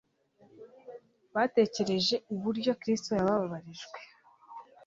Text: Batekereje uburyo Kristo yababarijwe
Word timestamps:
Batekereje 1.33 2.15
uburyo 2.33 2.71
Kristo 2.81 3.09
yababarijwe 3.19 3.99